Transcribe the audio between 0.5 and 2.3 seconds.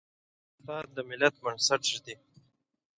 استاد د ملت بنسټ ږدي.